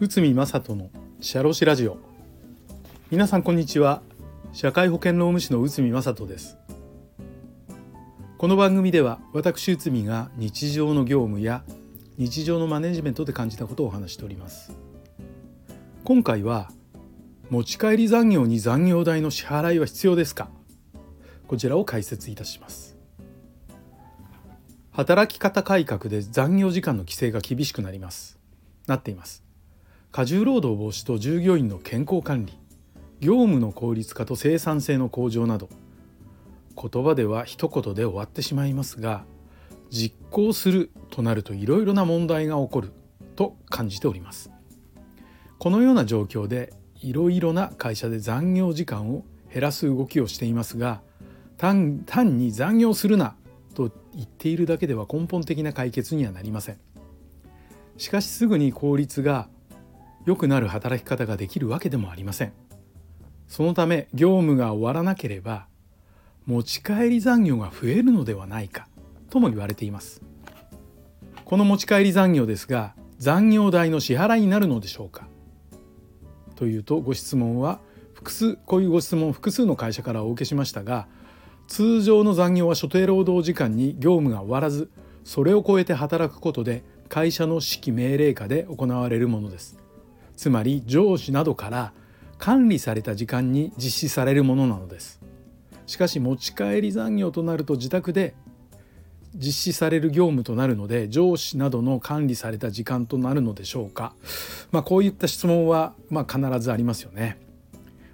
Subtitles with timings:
[0.00, 1.98] 内海正人のシャロシラジオ。
[3.12, 4.02] 皆さんこんにちは。
[4.52, 6.58] 社会保険労務士の内海正人です。
[8.38, 11.62] この番組では私内海が日常の業務や
[12.16, 14.72] 日常のマネジメントで感じたことをお話しております。
[16.02, 16.72] 今回は
[17.50, 20.48] 持ち帰り残業に残業代の支払いは必要ですか？
[21.46, 22.89] こちらを解説いたします。
[24.92, 28.38] 働き方改革で残業時間の規制が厳しくなります。
[28.86, 29.44] なっています。
[30.10, 32.58] 過重労働防止と従業員の健康管理
[33.20, 35.68] 業務の効率化と生産性の向上など
[36.74, 39.24] 言葉では一言で終わってしまいますが
[39.90, 42.92] 実行するとなるといろいろな問題が起こる
[43.36, 44.50] と感じております。
[45.58, 51.02] このような状況でいろいろな会社で残業時間を減らす動きをしていますが
[51.58, 52.04] 単
[52.38, 53.36] に残業するな
[53.74, 56.78] と言っているだけでは根本的な解決にはなりません。
[57.96, 59.48] しかしすぐに効率が
[60.26, 62.52] 良くなる働き方ができるわけでもありません。
[63.46, 65.66] そのため業務が終わらなければ
[66.46, 68.88] 持ち帰り残業が増えるのではないか
[69.28, 70.22] とも言われています。
[71.44, 75.26] この持ち帰り残業ですが残業代の支払いになるのでしょうか？
[76.54, 77.80] というとご質問は
[78.14, 81.08] 複数こういうご質問を複数の会社からお受けしましたが
[81.70, 84.90] 通常の残業は所定労働時間に業務が終わらず
[85.22, 89.78] それを超えて働くことで会社の指揮命令下で行われるものです。
[90.36, 91.92] つまり上司などから
[92.38, 95.20] 管理された時間に実施されるものなのです。
[95.86, 98.34] しかし持ち帰り残業となると自宅で
[99.36, 104.12] 実施される業務となるので上司などの管理された時間となるのでしょうか、
[104.72, 107.38] まあ、こういった質問はま必ずありますよね、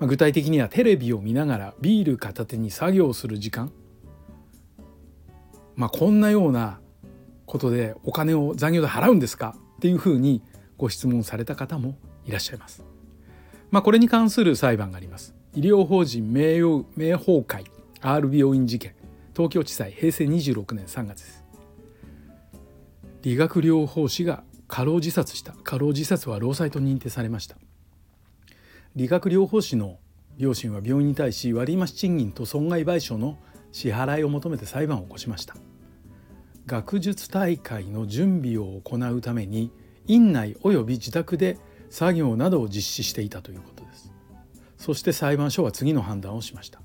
[0.00, 3.70] まあ、具体的にはテレビを見ながらビール片手に作業する時間。
[5.76, 6.80] まあ、こんなような
[7.46, 9.56] ことでお金を残業で払うんですか？
[9.76, 10.42] っていうふうに
[10.78, 12.82] ご質問された方もいらっしゃいます。
[13.70, 15.34] まあ、これに関する裁判があります。
[15.54, 17.64] 医療法人名誉名誉会
[18.00, 18.94] R 病院事件
[19.34, 21.44] 東京地裁平成26年3月です。
[23.22, 25.52] 理学療法士が過労自殺した。
[25.62, 27.56] 過労自殺は労災と認定されました。
[28.96, 29.98] 理学療法士の
[30.36, 33.38] 両親は病院に対し割増賃金と損害賠償の
[33.70, 35.54] 支払いを求めて裁判を起こしました。
[36.66, 39.70] 学術大会の準備を行うために
[40.06, 41.58] 院内及び自宅で
[41.88, 44.12] 作業などを実施していたということです。
[44.76, 46.80] そして裁判所は次の判断をしました。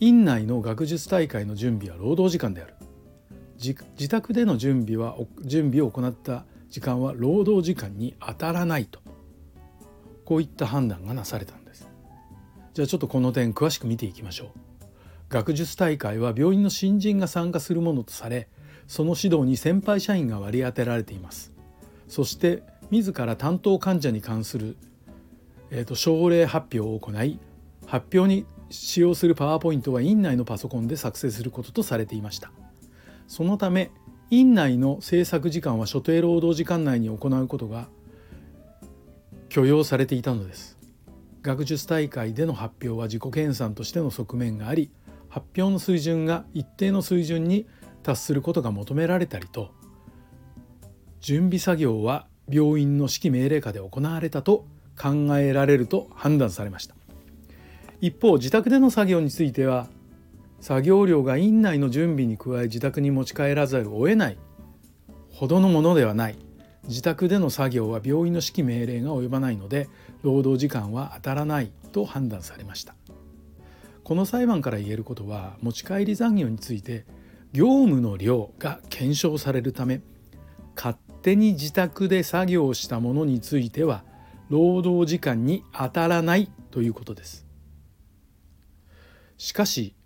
[0.00, 2.74] 院内の学術大会の準備は労働時間である。
[3.58, 3.74] 自
[4.08, 9.05] 宅での準備は準備を行った時間は労働時間に当たらないと。
[10.26, 11.88] こういった判断がなされたんです。
[12.74, 14.48] じゃあちょっとこの点詳しく見ていきましょう。
[15.30, 18.48] 学術大会は病院の新人が参加するものとされ
[18.86, 21.52] その指導に先輩社員が割り当てられています。
[22.08, 24.76] そして自ら担当患者に関する、
[25.70, 27.40] えーと、と症例発表を行い
[27.86, 32.50] 発表に使用するパワーポイントは院内のパソコンで作成することとされていました。
[33.28, 33.90] そのため
[34.30, 37.88] 院内の制作時間は所定労働時間内に行うことが
[39.56, 40.76] 許容されていたのです。
[41.40, 44.90] 学術大会での発表は自己研鑽としての側面があり
[45.30, 47.66] 発表の水準が一定の水準に
[48.02, 49.70] 達することが求められたりと
[51.20, 56.94] 準備作業は病院の指揮命令下で行われたと考えられると判断されました。
[58.02, 59.88] 一方自宅での作業については
[60.60, 64.38] 作業量が院内の準備に加え自宅に持ち帰らざるを得ない
[65.30, 66.45] ほどのものではない。
[66.88, 69.88] 自宅での作業は病院の指揮命令が及ばないので
[70.22, 72.94] 労働時間は当たらないと判断されました。
[74.04, 77.04] この裁判から言えることは持ち帰り残業について
[77.52, 80.00] 業務の量が検証されるため
[80.76, 84.04] 勝手に自宅で作業したものについては
[84.48, 87.46] 労働時間に当たらないということです。
[89.38, 89.96] しかし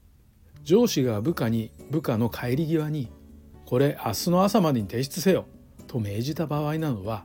[0.63, 3.11] 上司が部下に部下の帰り際に
[3.67, 5.47] 「これ明日の朝までに提出せよ」
[5.91, 7.25] と命じた場合などは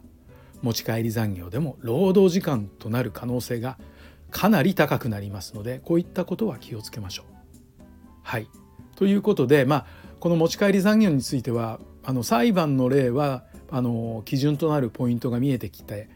[0.64, 3.78] 持ち帰り残業でも労働時間となる可能性が
[4.32, 7.84] かなり高くなりますのでこういったことは気をつけましょう。
[8.24, 8.50] はい
[8.96, 9.86] ということでまあ
[10.20, 16.10] この持ち帰り残業についてはあの裁判の例はあの基準となるポイントが見えてきて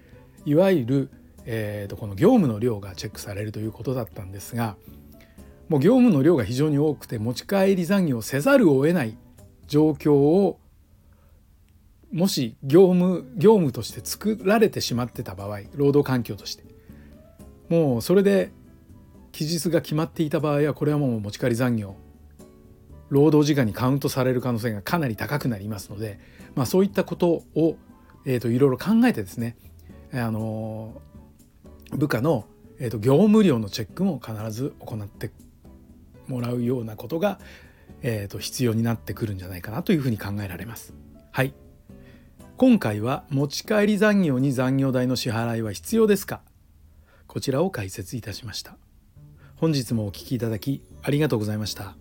[0.45, 1.09] いわゆる、
[1.45, 4.75] えーとこの業務の量がチェックされるということだったんですが
[5.67, 9.15] もう業務の量が非常に多くて持ち帰り残業せざるを得ない
[9.67, 10.58] 状況を
[12.11, 16.63] もし業務業務として作られてしまってた場合労働環境として。
[17.69, 18.51] もうそれで
[19.31, 21.95] 期日が決まっていた場合はこれはもう持ち帰り残業。
[23.09, 26.19] 労働時間にカウントされる可能性がかなり高くなりますので、
[26.55, 27.75] まあ、そういったことを、
[28.25, 29.57] えーと、いろいろ考えてですね、
[30.13, 31.01] あの
[31.91, 32.45] 部下の、
[32.79, 35.31] えーと、業務量のチェックも必ず行って
[36.27, 37.39] もらうようなことが、
[38.01, 40.93] えーと必要になってくるんじゃないかなというふうに考えられます。
[41.31, 41.53] はい。
[42.59, 46.41] 今回は持ち帰り残業に残業代の支払いは必要ですか？
[47.25, 48.75] こちらを解説いたしました。
[49.55, 51.95] 本日もお聴きいただきありがとうございました。